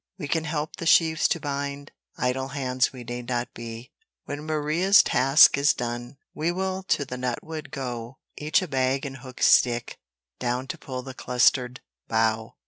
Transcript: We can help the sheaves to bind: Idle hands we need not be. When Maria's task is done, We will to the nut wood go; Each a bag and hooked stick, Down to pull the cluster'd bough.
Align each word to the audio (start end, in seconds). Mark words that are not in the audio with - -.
We 0.17 0.27
can 0.27 0.45
help 0.45 0.77
the 0.77 0.87
sheaves 0.87 1.27
to 1.27 1.39
bind: 1.39 1.91
Idle 2.17 2.47
hands 2.47 2.91
we 2.91 3.03
need 3.03 3.29
not 3.29 3.53
be. 3.53 3.91
When 4.25 4.47
Maria's 4.47 5.03
task 5.03 5.59
is 5.59 5.75
done, 5.75 6.17
We 6.33 6.51
will 6.51 6.81
to 6.87 7.05
the 7.05 7.17
nut 7.17 7.43
wood 7.43 7.69
go; 7.69 8.17
Each 8.35 8.63
a 8.63 8.67
bag 8.67 9.05
and 9.05 9.17
hooked 9.17 9.43
stick, 9.43 9.99
Down 10.39 10.65
to 10.69 10.77
pull 10.79 11.03
the 11.03 11.13
cluster'd 11.13 11.81
bough. 12.07 12.55